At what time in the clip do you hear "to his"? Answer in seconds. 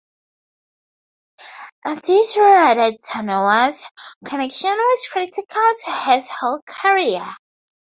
5.85-6.27